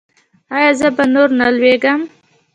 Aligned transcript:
ایا 0.55 0.71
زه 0.79 0.87
به 0.95 1.03
نور 1.13 1.29
نه 1.39 1.47
لویږم؟ 1.55 2.01